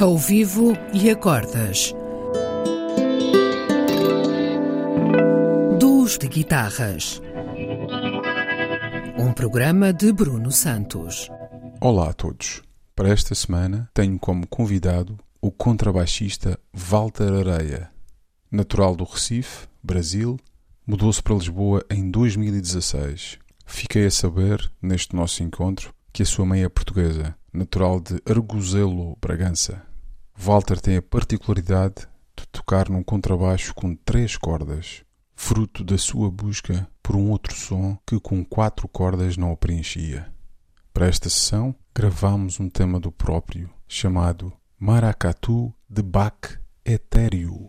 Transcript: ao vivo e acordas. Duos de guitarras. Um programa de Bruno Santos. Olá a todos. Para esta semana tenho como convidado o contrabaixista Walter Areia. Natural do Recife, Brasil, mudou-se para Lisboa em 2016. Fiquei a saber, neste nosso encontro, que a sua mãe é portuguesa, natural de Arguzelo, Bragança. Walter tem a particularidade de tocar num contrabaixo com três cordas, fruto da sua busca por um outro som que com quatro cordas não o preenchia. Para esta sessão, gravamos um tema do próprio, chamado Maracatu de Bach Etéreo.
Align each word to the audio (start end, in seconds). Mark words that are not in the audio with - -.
ao 0.00 0.16
vivo 0.16 0.72
e 0.94 1.10
acordas. 1.10 1.92
Duos 5.78 6.16
de 6.16 6.26
guitarras. 6.26 7.20
Um 9.18 9.30
programa 9.34 9.92
de 9.92 10.10
Bruno 10.10 10.50
Santos. 10.50 11.28
Olá 11.82 12.08
a 12.08 12.12
todos. 12.14 12.62
Para 12.96 13.10
esta 13.10 13.34
semana 13.34 13.90
tenho 13.92 14.18
como 14.18 14.46
convidado 14.46 15.18
o 15.38 15.50
contrabaixista 15.50 16.58
Walter 16.72 17.34
Areia. 17.34 17.90
Natural 18.50 18.96
do 18.96 19.04
Recife, 19.04 19.68
Brasil, 19.82 20.38
mudou-se 20.86 21.22
para 21.22 21.34
Lisboa 21.34 21.84
em 21.90 22.10
2016. 22.10 23.38
Fiquei 23.66 24.06
a 24.06 24.10
saber, 24.10 24.72
neste 24.80 25.14
nosso 25.14 25.42
encontro, 25.42 25.92
que 26.10 26.22
a 26.22 26.26
sua 26.26 26.46
mãe 26.46 26.64
é 26.64 26.68
portuguesa, 26.70 27.36
natural 27.52 28.00
de 28.00 28.18
Arguzelo, 28.26 29.14
Bragança. 29.20 29.89
Walter 30.42 30.80
tem 30.80 30.96
a 30.96 31.02
particularidade 31.02 32.08
de 32.34 32.48
tocar 32.50 32.88
num 32.88 33.02
contrabaixo 33.02 33.74
com 33.74 33.94
três 33.94 34.38
cordas, 34.38 35.04
fruto 35.36 35.84
da 35.84 35.98
sua 35.98 36.30
busca 36.30 36.88
por 37.02 37.14
um 37.14 37.28
outro 37.30 37.54
som 37.54 37.98
que 38.06 38.18
com 38.18 38.42
quatro 38.42 38.88
cordas 38.88 39.36
não 39.36 39.52
o 39.52 39.56
preenchia. 39.56 40.32
Para 40.94 41.08
esta 41.08 41.28
sessão, 41.28 41.74
gravamos 41.94 42.58
um 42.58 42.70
tema 42.70 42.98
do 42.98 43.12
próprio, 43.12 43.68
chamado 43.86 44.50
Maracatu 44.78 45.74
de 45.86 46.02
Bach 46.02 46.58
Etéreo. 46.86 47.68